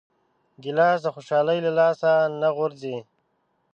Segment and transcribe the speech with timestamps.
[0.63, 2.11] ګیلاس د خوشحالۍ له لاسه
[2.41, 2.97] نه غورځي.